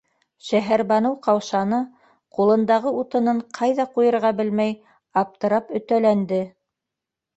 [0.45, 1.81] Шәһәрбаныу ҡаушаны,
[2.39, 4.75] ҡулындағы утынын ҡайҙа ҡуйырға белмәй
[5.23, 6.41] аптырап өтәләнде.